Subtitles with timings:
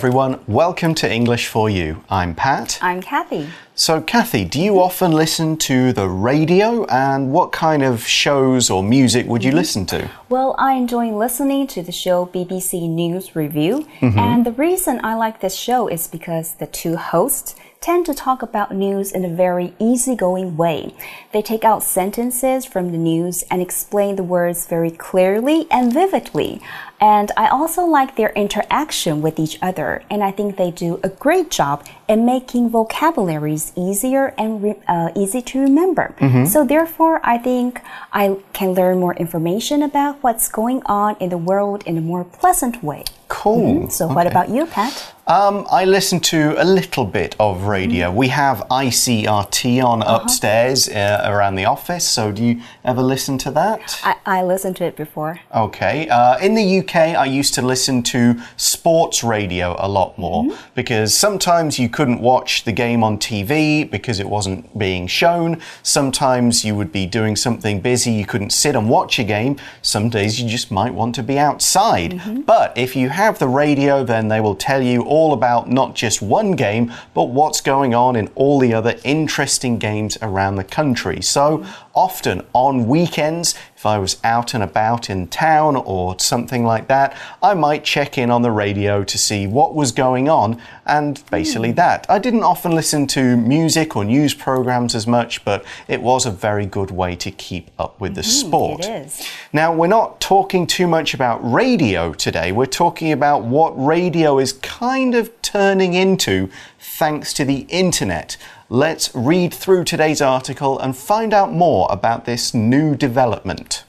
[0.00, 2.02] Hi everyone, welcome to English for You.
[2.08, 2.78] I'm Pat.
[2.80, 3.50] I'm Kathy.
[3.74, 8.82] So, Kathy, do you often listen to the radio and what kind of shows or
[8.82, 9.58] music would you mm-hmm.
[9.58, 10.10] listen to?
[10.30, 14.18] Well, I enjoy listening to the show BBC News Review, mm-hmm.
[14.18, 18.42] and the reason I like this show is because the two hosts tend to talk
[18.42, 20.94] about news in a very easygoing way.
[21.32, 26.60] They take out sentences from the news and explain the words very clearly and vividly.
[27.00, 31.08] And I also like their interaction with each other, and I think they do a
[31.08, 36.14] great job in making vocabularies easier and re- uh, easy to remember.
[36.46, 37.80] So, therefore, I think
[38.12, 42.24] I can learn more information about what's going on in the world in a more
[42.24, 43.04] pleasant way.
[43.28, 43.88] Cool.
[43.88, 45.14] So, what about you, Pat?
[45.26, 48.10] Um, I listen to a little bit of radio.
[48.10, 53.50] We have ICRT on upstairs uh, around the office, so do you ever listen to
[53.52, 54.00] that?
[54.02, 55.38] I, I listened to it before.
[55.54, 56.08] Okay.
[56.08, 61.16] Uh, in the UK, I used to listen to sports radio a lot more because
[61.16, 65.60] sometimes you couldn't watch the game on TV because it wasn't being shown.
[65.82, 69.58] Sometimes you would be doing something busy, you couldn't sit and watch a game.
[69.82, 72.46] Some days you just might want to be outside.
[72.46, 76.22] But if you have the radio, then they will tell you all about not just
[76.22, 81.20] one game, but what's going on in all the other interesting games around the country.
[81.20, 81.66] So
[82.00, 87.14] often on weekends, if I was out and about in town or something like that,
[87.42, 91.70] I might check in on the radio to see what was going on and basically
[91.70, 91.76] hmm.
[91.76, 92.06] that.
[92.08, 96.30] I didn't often listen to music or news programs as much, but it was a
[96.30, 98.84] very good way to keep up with the mm-hmm, sport.
[98.86, 99.28] It is.
[99.52, 102.50] Now, we're not talking too much about radio today.
[102.50, 108.38] We're talking about what radio is kind of turning into thanks to the internet.
[108.72, 113.82] Let's read through today's article and find out more about this new development.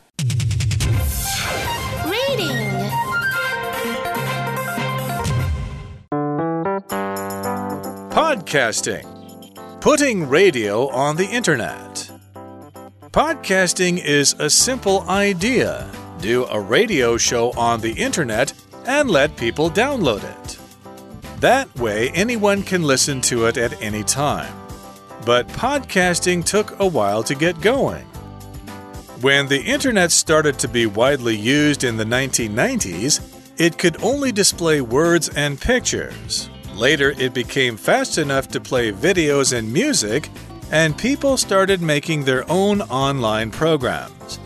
[2.08, 2.90] Reading.
[8.10, 9.06] Podcasting.
[9.82, 12.10] Putting radio on the internet.
[13.12, 15.88] Podcasting is a simple idea.
[16.22, 18.52] Do a radio show on the internet
[18.88, 20.58] and let people download it.
[21.40, 24.61] That way, anyone can listen to it at any time.
[25.26, 28.06] But podcasting took a while to get going.
[29.22, 33.22] When the internet started to be widely used in the 1990s,
[33.60, 36.50] it could only display words and pictures.
[36.74, 40.30] Later, it became fast enough to play videos and music,
[40.72, 44.40] and people started making their own online programs.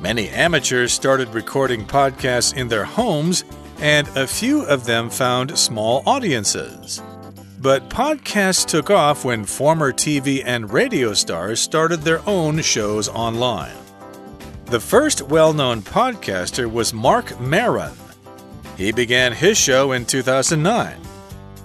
[0.00, 3.42] Many amateurs started recording podcasts in their homes,
[3.80, 7.02] and a few of them found small audiences.
[7.64, 13.72] But podcasts took off when former TV and radio stars started their own shows online.
[14.66, 17.94] The first well known podcaster was Marc Maron.
[18.76, 21.00] He began his show in 2009.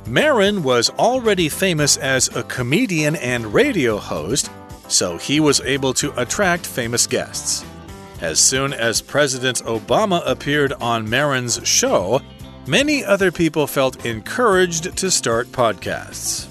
[0.08, 4.50] Maron was already famous as a comedian and radio host,
[4.88, 7.66] so he was able to attract famous guests.
[8.22, 12.22] As soon as President Obama appeared on Maron's show,
[12.70, 16.46] many other people felt encouraged to start podcasts.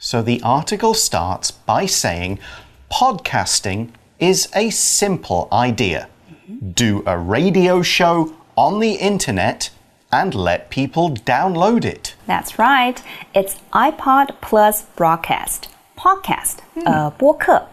[0.00, 2.40] So the article starts by saying
[2.90, 6.08] podcasting is a simple idea.
[6.74, 9.70] Do a radio show on the internet
[10.10, 12.16] and let people download it.
[12.26, 13.00] That's right.
[13.34, 15.68] It's iPod plus broadcast.
[15.98, 17.66] Podcast, uh, 播客.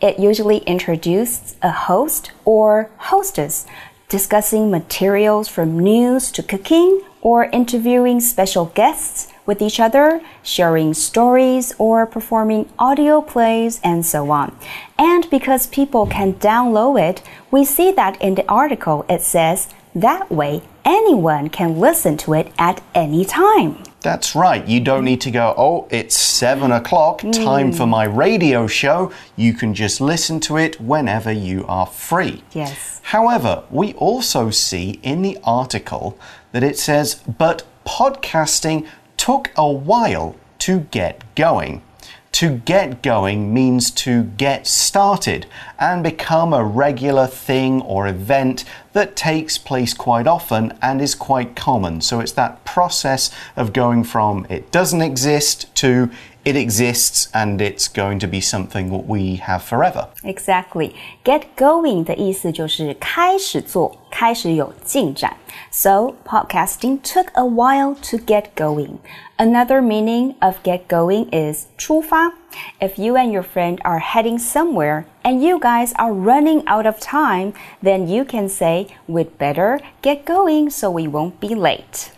[0.00, 3.64] It usually introduces a host or hostess
[4.08, 11.72] discussing materials from news to cooking or interviewing special guests with each other, sharing stories
[11.78, 14.54] or performing audio plays and so on.
[14.98, 20.30] And because people can download it, we see that in the article it says that
[20.30, 23.82] way anyone can listen to it at any time.
[24.02, 24.66] That's right.
[24.66, 26.76] You don't need to go, oh, it's seven mm.
[26.76, 27.90] o'clock, time for mm.
[27.90, 29.12] my radio show.
[29.36, 32.42] You can just listen to it whenever you are free.
[32.52, 33.00] Yes.
[33.04, 36.18] However, we also see in the article
[36.50, 41.82] that it says, but podcasting took a while to get going.
[42.32, 45.46] To get going means to get started
[45.78, 48.64] and become a regular thing or event
[48.94, 52.00] that takes place quite often and is quite common.
[52.00, 56.10] So it's that process of going from it doesn't exist to
[56.43, 60.07] it exists and it's going to be something that we have forever.
[60.23, 60.93] Exactly.
[61.23, 65.35] Get going 的意思就是开始做，开始有进展。
[65.71, 68.99] So podcasting took a while to get going.
[69.37, 72.33] Another meaning of get going is 出发。
[72.79, 76.99] If you and your friend are heading somewhere and you guys are running out of
[76.99, 77.53] time,
[77.83, 82.11] then you can say, We'd better get going so we won't be late.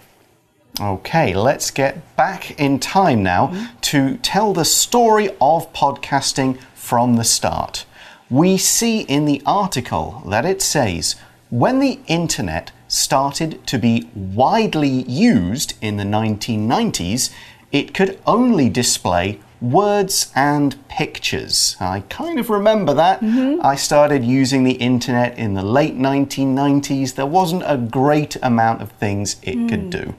[0.81, 3.67] Okay, let's get back in time now mm -hmm.
[3.81, 7.87] to tell the story of podcasting from the start.
[8.29, 11.17] We see in the article that it says
[11.51, 17.31] when the internet started to be widely used in the 1990s,
[17.71, 21.77] it could only display words and pictures.
[21.81, 23.23] I kind of remember that.
[23.23, 23.73] Mm -hmm.
[23.73, 27.13] I started using the internet in the late 1990s.
[27.13, 29.69] There wasn't a great amount of things it mm.
[29.69, 30.15] could do.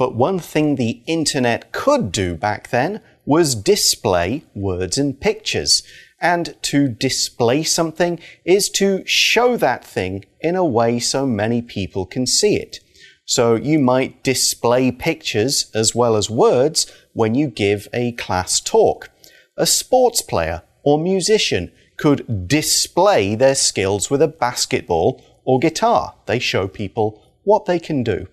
[0.00, 5.82] But one thing the internet could do back then was display words and pictures.
[6.22, 12.06] And to display something is to show that thing in a way so many people
[12.06, 12.78] can see it.
[13.26, 19.10] So you might display pictures as well as words when you give a class talk.
[19.58, 26.14] A sports player or musician could display their skills with a basketball or guitar.
[26.24, 28.28] They show people what they can do.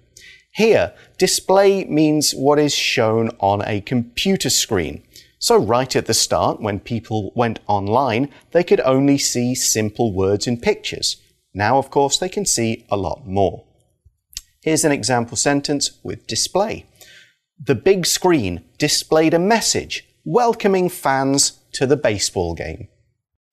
[0.58, 5.04] Here, display means what is shown on a computer screen.
[5.38, 10.48] So right at the start, when people went online, they could only see simple words
[10.48, 11.18] and pictures.
[11.54, 13.66] Now, of course, they can see a lot more.
[14.64, 16.88] Here's an example sentence with display.
[17.64, 22.88] The big screen displayed a message welcoming fans to the baseball game.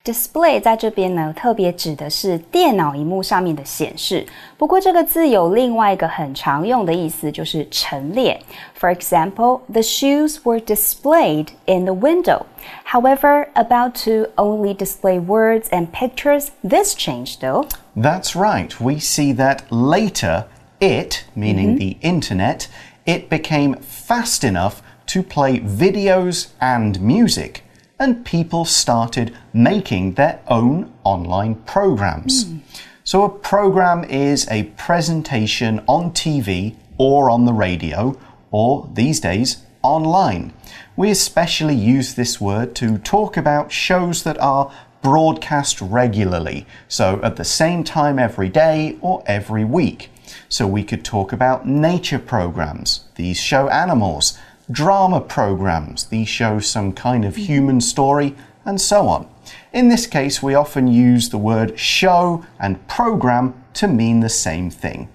[0.04, 4.26] Display 在这边呢，特别指的是电脑荧幕上面的显示。
[4.56, 8.40] 不过这个字有另外一个很常用的意思，就是陈列。
[8.80, 12.46] For example, the shoes were displayed in the window.
[12.86, 17.68] However, about to only display words and pictures, this changed though.
[17.94, 18.72] That's right.
[18.80, 20.46] We see that later,
[20.80, 21.78] it, meaning mm -hmm.
[21.78, 22.68] the internet,
[23.04, 24.76] it became fast enough
[25.12, 27.62] to play videos and music
[27.99, 32.45] and people started making their own online programs.
[32.45, 32.59] Mm.
[33.03, 38.17] So, a program is a presentation on TV or on the radio,
[38.51, 40.53] or these days, online.
[40.95, 44.71] We especially use this word to talk about shows that are
[45.03, 50.09] broadcast regularly, so at the same time every day or every week.
[50.49, 54.37] So, we could talk about nature programs, these show animals
[54.69, 56.05] drama programs.
[56.05, 57.81] These show some kind of human mm-hmm.
[57.81, 59.29] story and so on.
[59.71, 64.69] In this case, we often use the word show and program to mean the same
[64.71, 65.09] thing.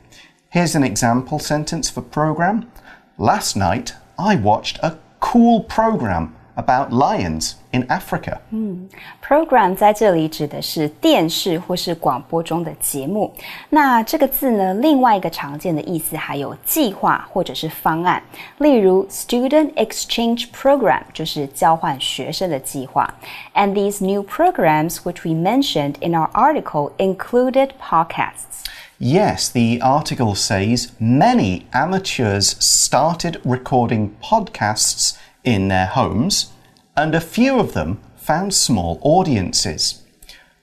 [0.50, 2.70] Here's an example sentence for program.
[3.18, 8.37] Last night, I watched a cool program about lions in Africa.
[8.51, 8.87] 嗯，
[9.21, 13.33] program 在这里指的是电视或是广播中的节目。
[13.69, 18.23] 那这个字呢，另外一个常见的意思还有计划或者是方案。
[18.59, 23.13] 例如，student exchange program 就是交换学生的计划。
[23.53, 28.63] And these new programs, which we mentioned in our article, included podcasts.
[28.97, 36.52] Yes, the article says many amateurs started recording podcasts in their homes,
[36.96, 40.02] and a few of them found small audiences.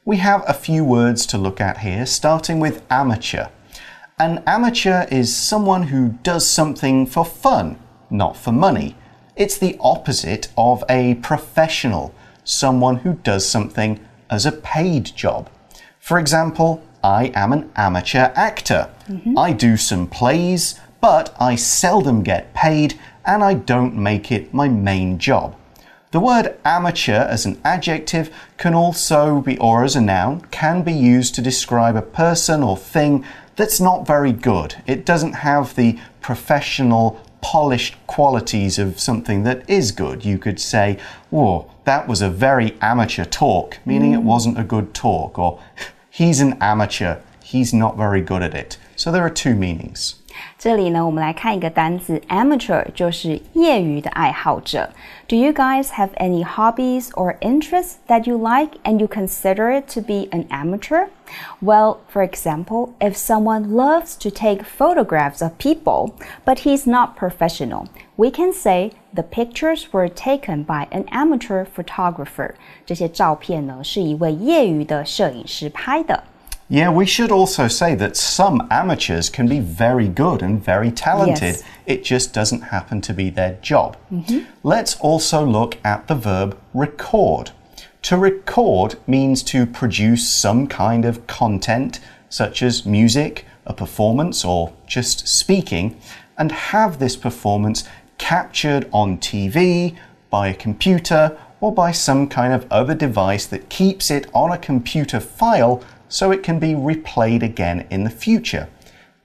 [0.06, 3.48] We have a few words to look at here, starting with amateur.
[4.20, 7.78] An amateur is someone who does something for fun,
[8.10, 8.96] not for money.
[9.36, 15.50] It's the opposite of a professional, someone who does something as a paid job.
[16.00, 18.90] For example, I am an amateur actor.
[19.08, 19.50] Mm -hmm.
[19.50, 22.96] I do some plays, but I seldom get paid
[23.28, 25.56] and I don't make it my main job.
[26.12, 30.94] The word amateur as an adjective can also be, or as a noun, can be
[30.94, 33.26] used to describe a person or thing
[33.58, 34.76] that's not very good.
[34.88, 40.24] It doesn't have the professional, polished qualities of something that is good.
[40.24, 40.98] You could say,
[41.30, 44.16] Whoa, that was a very amateur talk, meaning mm.
[44.16, 45.60] it wasn't a good talk, or
[46.10, 48.78] he's an amateur, he's not very good at it.
[48.96, 50.16] So there are two meanings.
[50.59, 54.89] 这里呢，我们来看一个单词，amateur 就是业余的爱好者。
[55.29, 60.01] Do you guys have any hobbies or interests that you like and you consider it to
[60.01, 61.09] be an amateur?
[61.61, 66.13] Well, for example, if someone loves to take photographs of people,
[66.45, 72.55] but he's not professional, we can say the pictures were taken by an amateur photographer.
[72.87, 76.25] 这些照片呢，是一位业余的摄影师拍的。
[76.70, 81.56] Yeah, we should also say that some amateurs can be very good and very talented.
[81.56, 81.64] Yes.
[81.86, 83.96] It just doesn't happen to be their job.
[84.12, 84.46] Mm -hmm.
[84.64, 87.52] Let's also look at the verb record.
[88.02, 94.72] To record means to produce some kind of content, such as music, a performance, or
[94.88, 95.96] just speaking,
[96.36, 97.84] and have this performance
[98.18, 99.94] captured on TV,
[100.30, 104.58] by a computer, or by some kind of other device that keeps it on a
[104.58, 108.69] computer file so it can be replayed again in the future.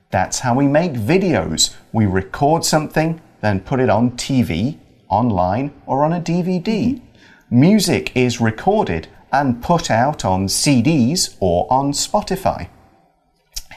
[0.10, 1.76] That's how we make videos.
[1.92, 4.78] We record something, then put it on TV,
[5.10, 7.02] online, or on a DVD.
[7.50, 12.70] Music is recorded and put out on CDs or on Spotify.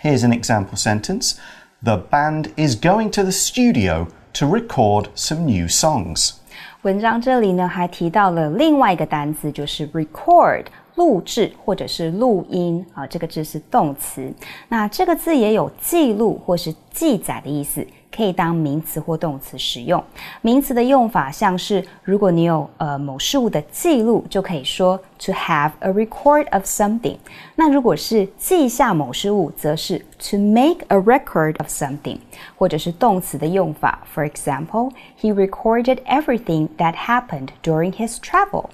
[0.02, 1.38] Here's an example sentence
[1.82, 6.34] The band is going to the studio to record some new songs.
[6.82, 10.66] 文章这里呢还提到了另外一个单词，就是 record。
[10.95, 14.33] 录制或者是录音啊，这个字是动词。
[14.69, 17.85] 那这个字也有记录或是记载的意思。
[18.15, 20.01] 可以当名词或动词使用。
[20.41, 27.17] 名词的用法像是，如果你有呃某事物的记录，就可以说 to have a record of something。
[27.57, 32.17] 那如果是记下某事物，则是 to make a record of something。
[32.55, 38.67] 或者是动词的用法，for example, he recorded everything that happened during his travel.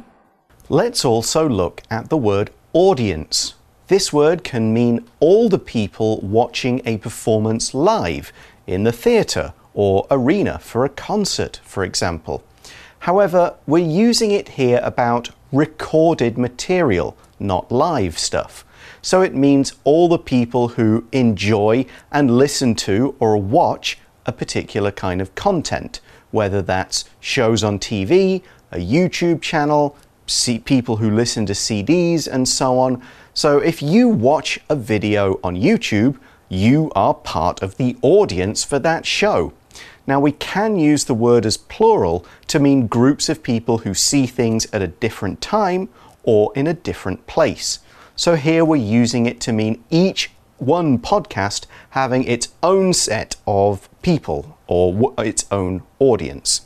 [0.71, 3.55] Let's also look at the word audience.
[3.89, 8.31] This word can mean all the people watching a performance live
[8.65, 12.41] in the theatre or arena for a concert, for example.
[12.99, 18.63] However, we're using it here about recorded material, not live stuff.
[19.01, 24.91] So it means all the people who enjoy and listen to or watch a particular
[24.91, 25.99] kind of content,
[26.31, 29.97] whether that's shows on TV, a YouTube channel,
[30.65, 33.01] people who listen to CDs, and so on.
[33.33, 36.17] So if you watch a video on YouTube,
[36.50, 39.53] you are part of the audience for that show.
[40.07, 44.25] Now, we can use the word as plural to mean groups of people who see
[44.25, 45.89] things at a different time
[46.23, 47.79] or in a different place.
[48.15, 53.89] So here we're using it to mean each one podcast having its own set of
[54.01, 56.61] people or its own audience.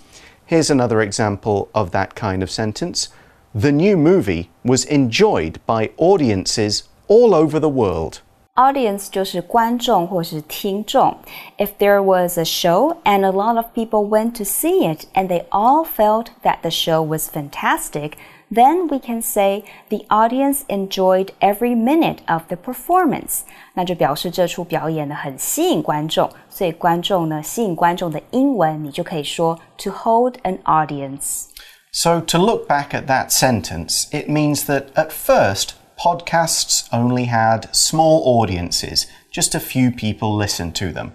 [0.45, 3.09] Here's another example of that kind of sentence
[3.54, 8.20] The new movie was enjoyed by audiences all over the world.
[8.54, 11.16] Audience 就是观众或是听众。
[11.56, 15.44] If there was a show and a lot of people went to see it and they
[15.48, 18.12] all felt that the show was fantastic,
[18.52, 23.40] then we can say the audience enjoyed every minute of the performance.
[23.74, 31.44] 那就表示这出表演呢很吸引观众，所以观众呢吸引观众的英文你就可以说 to hold an audience.
[31.97, 37.73] So to look back at that sentence, it means that at first podcasts only had
[37.73, 41.13] small audiences, just a few people listened to them.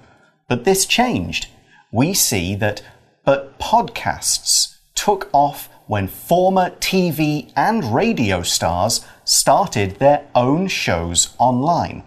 [0.49, 1.49] But this changed.
[1.93, 2.83] We see that,
[3.27, 12.05] but podcasts took off when former TV and radio stars started their own shows online.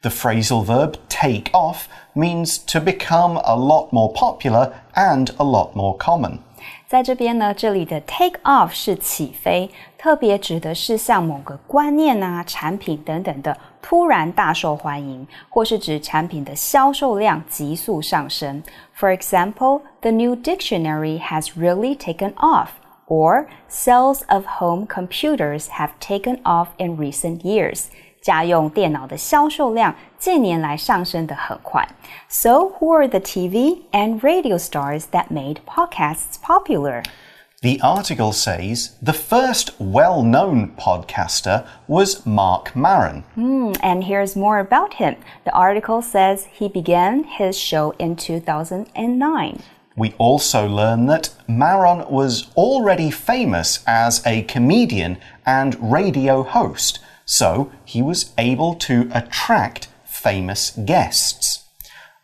[0.00, 5.76] The phrasal verb take off means to become a lot more popular and a lot
[5.76, 6.42] more common.
[6.87, 18.61] 在这边呢，这里的 take off 是起飞，特别指的是像某个观念啊、产品等等的突然大受欢迎，或是指产品的销售量急速上升。
[18.97, 22.67] For example, the new dictionary has really taken off.
[23.07, 27.87] Or sales of home computers have taken off in recent years.
[28.21, 29.93] 家用电脑的销售量
[30.26, 31.88] 近年来上升的很快。
[32.28, 37.04] So who are the TV and radio stars that made podcasts popular?
[37.62, 43.22] The article says the first well known podcaster was Marc Maron.
[43.36, 45.14] Mm, and here's more about him.
[45.44, 49.62] The article says he began his show in 2009.
[49.96, 57.70] We also learn that Maron was already famous as a comedian and radio host, so
[57.84, 59.86] he was able to attract
[60.26, 61.66] famous guests.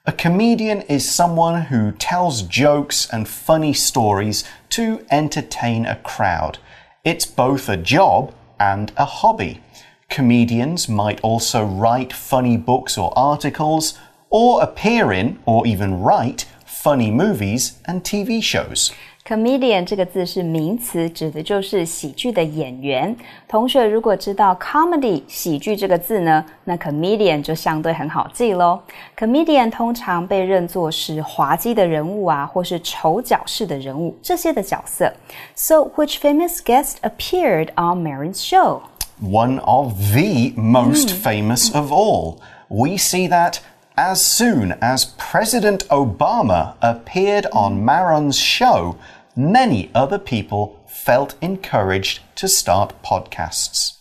[0.06, 6.58] A comedian is someone who tells jokes and funny stories to entertain a crowd.
[7.04, 9.62] It's both a job and a hobby.
[10.10, 13.96] Comedians might also write funny books or articles,
[14.30, 18.90] or appear in, or even write, funny movies and TV shows
[19.26, 23.14] comedian 这个字是名词，指的就是喜剧的演员。
[23.46, 28.80] 同学如果知道 comedy 喜剧这个字呢，那 comedian 就相对很好记喽。
[29.16, 35.12] comedian 通常被认作是滑稽的人物啊，或是丑角式的人物这些的角色。
[35.54, 38.80] So which famous guest appeared on Maron's show?
[39.22, 41.22] One of the most hmm.
[41.22, 42.38] famous of all.
[42.68, 43.58] We see that
[44.02, 48.98] as soon as President Obama appeared on Maron's show,
[49.36, 53.98] many other people felt encouraged to start podcasts.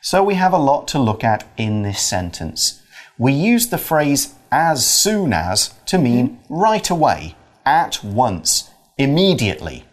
[0.00, 2.80] So we have a lot to look at in this sentence.
[3.18, 9.84] We use the phrase as soon as to mean right away, at once, immediately.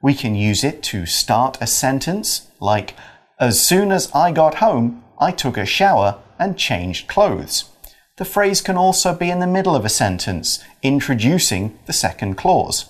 [0.00, 2.94] We can use it to start a sentence like,
[3.38, 7.71] As soon as I got home, I took a shower and changed clothes.
[8.16, 12.84] The phrase can also be in the middle of a sentence, introducing the second clause.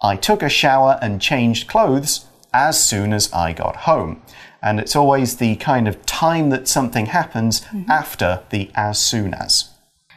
[0.00, 4.22] I took a shower and changed clothes as soon as I got home.
[4.62, 7.90] And it's always the kind of time that something happens mm-hmm.
[7.90, 9.71] after the as soon as.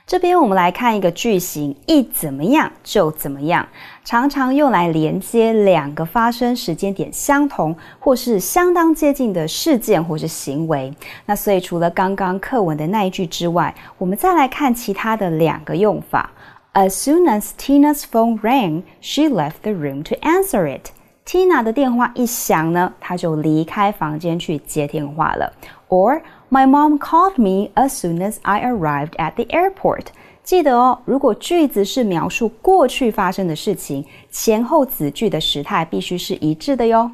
[0.08, 3.68] 这边我们来看一个句型，一怎么样就怎么样，
[4.04, 10.94] 常常用来连接两个发生时间点相同或是相当接近的事件或是行为。
[11.26, 16.30] 那所以除了刚刚课文的那一句之外，我们再来看其他的两个用法。
[16.76, 20.92] As soon as Tina's phone rang, she left the room to answer it.
[21.26, 25.52] Tina 的电话一响呢，她就离开房间去接电话了。
[25.90, 26.22] Or
[26.55, 30.07] My mom called me as soon as I arrived at the airport.
[30.43, 37.11] 记得哦，如果句子是描述过去发生的事情，前后子句的时态必须是一致的哟。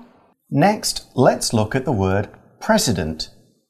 [0.51, 2.29] Next, let's look at the word
[2.61, 3.27] president.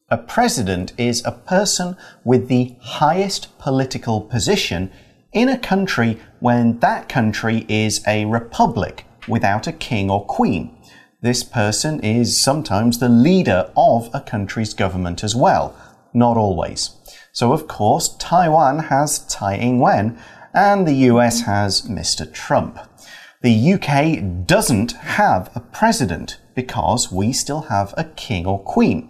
[0.08, 4.90] A president is a person with the highest political position
[5.32, 10.68] in a country when that country is a republic without a king or queen.
[11.23, 15.75] This person is sometimes the leader of a country's government as well,
[16.15, 16.95] not always.
[17.31, 20.17] So, of course, Taiwan has Tsai Ing wen,
[20.51, 22.25] and the US has Mr.
[22.33, 22.79] Trump.
[23.43, 29.07] The UK doesn't have a president because we still have a king or queen.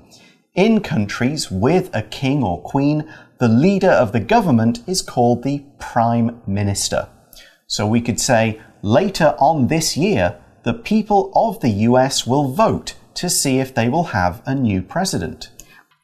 [0.53, 5.63] In countries with a king or queen, the leader of the government is called the
[5.79, 7.07] Prime Minister.
[7.67, 12.94] So we could say later on this year, the people of the US will vote
[13.14, 15.48] to see if they will have a new president.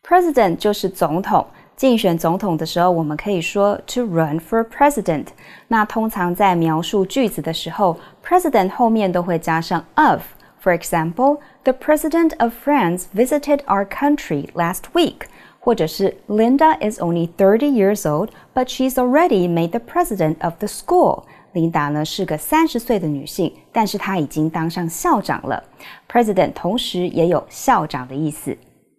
[0.03, 1.47] President 就是总统。
[1.75, 5.29] 竞选总统的时候，我们可以说 to run for president。
[5.68, 15.23] 那通常在描述句子的时候，president 后面都会加上 of。For example, the president of France visited our country last week.
[15.59, 20.68] 或者是 Linda is only thirty years old, but she's already made the president of the
[20.68, 21.25] school.
[21.57, 25.62] 琳达呢是个三十岁的女性，但是她已经当上校长了。
[26.09, 28.57] President 同时也有校长的意思。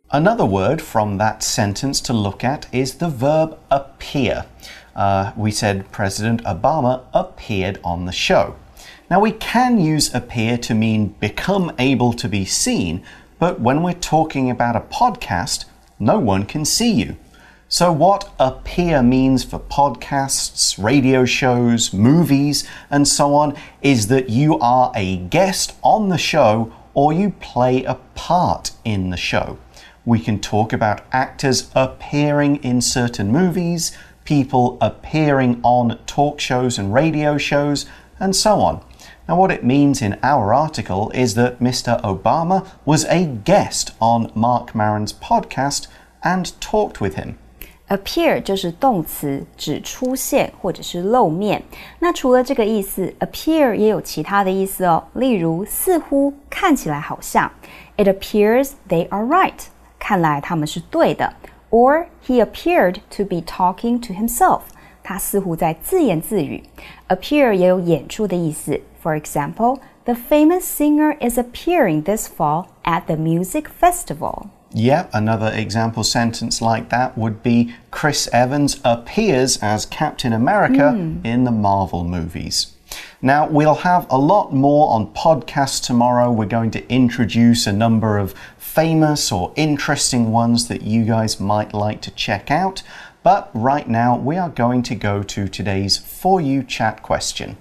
[0.10, 4.44] Another word from that sentence to look at is the verb appear.
[4.94, 8.54] Uh, we said President Obama appeared on the show.
[9.10, 13.02] Now, we can use appear to mean become able to be seen,
[13.40, 15.66] but when we're talking about a podcast,
[16.00, 17.16] no one can see you.
[17.71, 24.59] So, what appear means for podcasts, radio shows, movies, and so on is that you
[24.59, 29.59] are a guest on the show or you play a part in the show.
[30.07, 36.95] We can talk about actors appearing in certain movies, people appearing on talk shows and
[36.95, 37.85] radio shows,
[38.19, 38.83] and so on.
[39.29, 42.01] Now, what it means in our article is that Mr.
[42.01, 45.87] Obama was a guest on Marc Maron's podcast
[46.25, 47.39] and talked with him
[47.90, 51.62] appear 就是动词，指出现或者是露面。
[52.00, 57.52] 那除了这个意思，appear 也有其他的意思哦，例如似乎、看起来好像。
[57.98, 59.54] It appears they are right，
[60.00, 61.34] 看来他们是对的。
[61.70, 64.62] Or he appeared to be talking to himself，
[65.04, 66.64] 他似乎在自言自语。
[67.10, 68.80] Appear 也有演出的意思。
[69.04, 74.48] For example, the famous singer is appearing this fall at the music festival.
[74.75, 81.25] Yep, another example sentence like that would be Chris Evans appears as Captain America mm.
[81.25, 82.75] in the Marvel movies.
[83.21, 86.31] Now, we'll have a lot more on podcasts tomorrow.
[86.31, 91.75] We're going to introduce a number of famous or interesting ones that you guys might
[91.75, 92.83] like to check out.
[93.23, 97.57] But right now, we are going to go to today's For You chat question.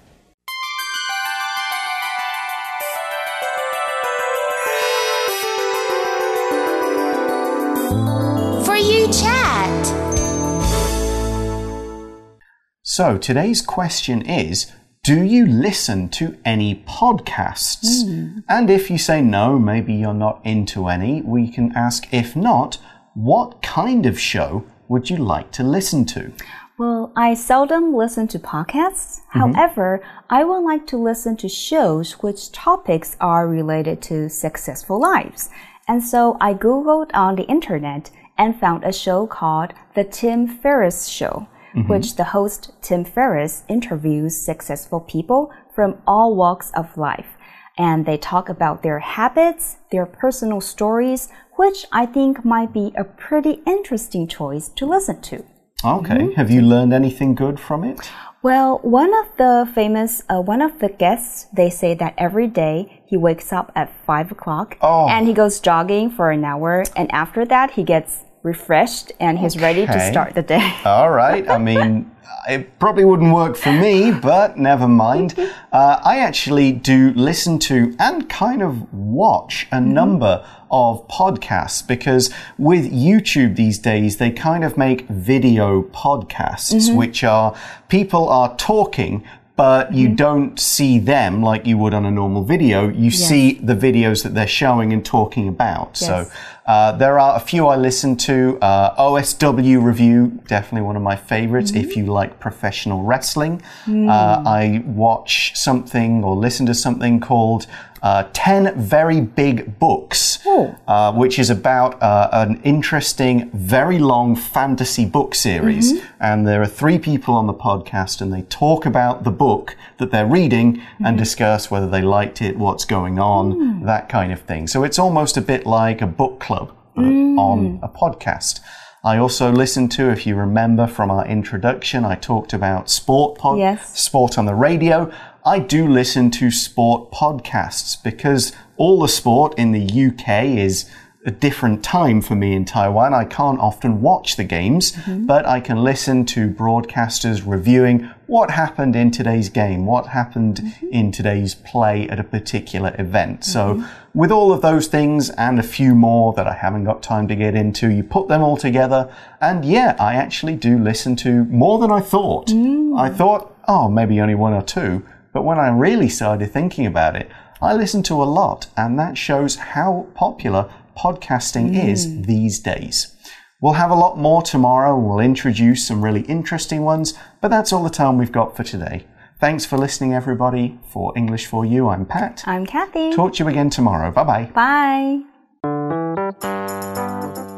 [12.98, 18.04] So today's question is Do you listen to any podcasts?
[18.04, 18.44] Mm.
[18.50, 22.80] And if you say no, maybe you're not into any, we can ask if not,
[23.14, 26.32] what kind of show would you like to listen to?
[26.80, 29.22] Well, I seldom listen to podcasts.
[29.22, 29.54] Mm -hmm.
[29.54, 35.50] However, I would like to listen to shows which topics are related to successful lives.
[35.88, 41.08] And so I Googled on the internet and found a show called The Tim Ferriss
[41.10, 41.46] Show
[41.78, 41.90] mm -hmm.
[41.90, 45.42] which the host Tim Ferriss interviews successful people
[45.76, 47.32] from all walks of life.
[47.78, 53.04] And they talk about their habits, their personal stories, which I think might be a
[53.28, 55.38] pretty interesting choice to listen to.
[55.84, 56.34] Okay.
[56.36, 58.12] Have you learned anything good from it?
[58.42, 63.02] Well, one of the famous, uh, one of the guests, they say that every day
[63.06, 65.08] he wakes up at five o'clock Oh.
[65.10, 69.58] and he goes jogging for an hour, and after that he gets refreshed and he's
[69.58, 70.74] ready to start the day.
[70.86, 71.48] All right.
[71.50, 72.10] I mean,
[72.50, 75.38] it probably wouldn't work for me, but never mind.
[75.70, 82.34] Uh, I actually do listen to and kind of watch a number of podcasts because
[82.58, 87.54] with YouTube these days, they kind of make video podcasts, which are
[87.90, 89.24] people are talking.
[89.58, 92.88] But you don't see them like you would on a normal video.
[92.90, 95.98] You see the videos that they're showing and talking about.
[95.98, 96.30] So
[96.68, 98.60] uh, there are a few I listen to.
[98.62, 103.62] Uh, OSW Review, definitely one of my favorites if you like professional wrestling.
[103.88, 107.66] Uh, I watch something or listen to something called
[108.02, 110.40] uh, 10 Very Big Books,
[110.88, 116.02] uh, which is about uh, an interesting, very long fantasy book series.
[116.20, 120.12] And there are three people on the podcast and they talk about the book that
[120.12, 124.68] they're reading and discuss whether they liked it, what's going on, that kind of thing.
[124.68, 128.60] So it's almost a bit like a book club uh, on a podcast.
[129.04, 133.58] I also listen to, if you remember from our introduction, I talked about sport pod,
[133.60, 133.98] Yes.
[133.98, 135.12] sport on the radio.
[135.48, 140.90] I do listen to sport podcasts because all the sport in the UK is
[141.26, 143.14] a different time for me in Taiwan.
[143.14, 145.26] I can't often watch the games, mm-hmm.
[145.26, 150.88] but I can listen to broadcasters reviewing what happened in today's game, what happened mm-hmm.
[150.88, 153.46] in today's play at a particular event.
[153.46, 154.20] So, mm-hmm.
[154.20, 157.38] with all of those things and a few more that I haven't got time to
[157.38, 161.80] get into, you put them all together, and yeah, I actually do listen to more
[161.80, 162.48] than I thought.
[162.48, 163.00] Mm.
[163.00, 167.16] I thought, oh, maybe only one or two, but when I really started thinking about
[167.16, 167.30] it,
[167.62, 172.22] I listen to a lot, and that shows how popular podcasting is hmm.
[172.24, 173.16] these days.
[173.60, 174.98] We'll have a lot more tomorrow.
[174.98, 179.06] We'll introduce some really interesting ones, but that's all the time we've got for today.
[179.40, 180.80] Thanks for listening, everybody.
[180.92, 182.44] For English for You, I'm Pat.
[182.46, 183.14] I'm Kathy.
[183.14, 184.12] Talk to you again tomorrow.
[184.12, 184.52] Bye bye.
[184.54, 185.24] Bye.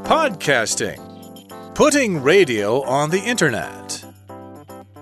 [0.04, 1.06] Podcasting.
[1.76, 3.99] Putting radio on the internet.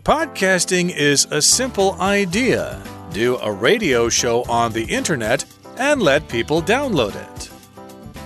[0.07, 2.81] Podcasting is a simple idea.
[3.11, 5.43] Do a radio show on the internet
[5.77, 7.49] and let people download it.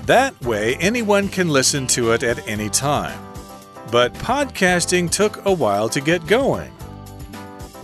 [0.06, 3.20] That way, anyone can listen to it at any time.
[3.92, 6.70] But podcasting took a while to get going.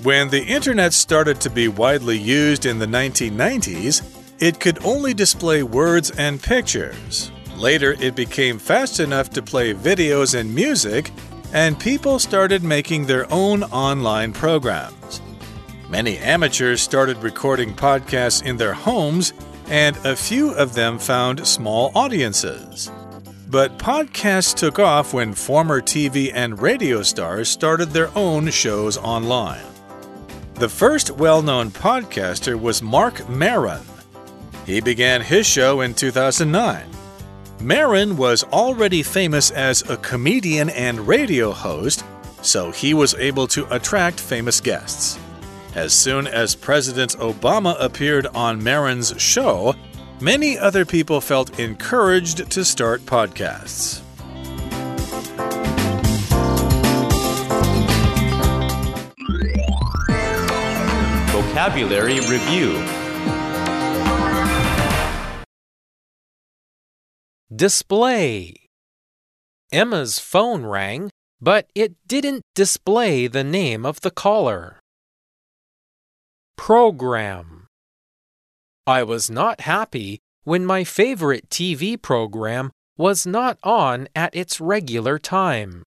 [0.04, 4.04] When the internet started to be widely used in the 1990s,
[4.38, 7.32] it could only display words and pictures.
[7.56, 11.10] Later, it became fast enough to play videos and music,
[11.54, 15.22] and people started making their own online programs.
[15.90, 19.34] Many amateurs started recording podcasts in their homes,
[19.70, 22.92] and a few of them found small audiences.
[23.50, 29.64] But podcasts took off when former TV and radio stars started their own shows online.
[30.56, 33.86] The first well known podcaster was Marc Maron.
[34.66, 36.84] He began his show in 2009.
[37.60, 42.04] Maron was already famous as a comedian and radio host,
[42.43, 45.17] so he was able to attract famous guests.
[45.74, 49.74] As soon as President Obama appeared on Maron's show,
[50.22, 54.02] many other people felt encouraged to start podcasts.
[61.32, 63.07] Vocabulary Review
[67.56, 68.56] Display.
[69.72, 74.82] Emma's phone rang, but it didn't display the name of the caller.
[76.58, 77.68] Program.
[78.86, 85.18] I was not happy when my favorite TV program was not on at its regular
[85.18, 85.84] time.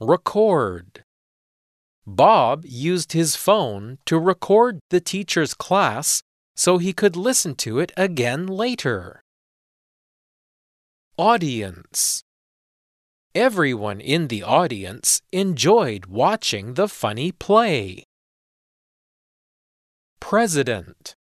[0.00, 1.02] Record.
[2.06, 6.22] Bob used his phone to record the teacher's class
[6.54, 9.21] so he could listen to it again later.
[11.18, 12.22] Audience
[13.34, 18.04] Everyone in the audience enjoyed watching the funny play.
[20.20, 21.14] President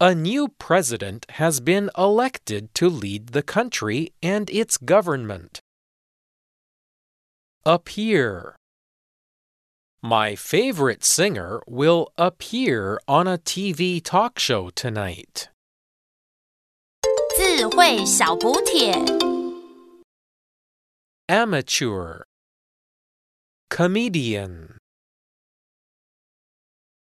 [0.00, 5.62] A new president has been elected to lead the country and its government.
[7.64, 8.54] Appear
[10.02, 15.48] My favorite singer will appear on a TV talk show tonight.
[17.40, 18.92] 智慧小补帖。
[21.28, 22.24] Amateur
[23.70, 24.78] Comedian